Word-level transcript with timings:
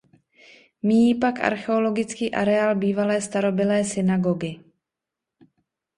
Míjí 0.83 1.15
pak 1.15 1.39
archeologický 1.39 2.33
areál 2.33 2.75
bývalé 2.75 3.21
starobylé 3.21 3.83
synagogy. 3.83 4.55